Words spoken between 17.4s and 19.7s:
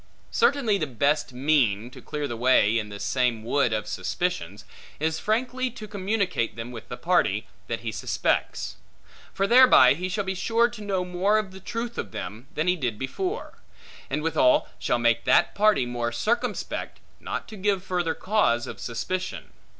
to give further cause of suspicion.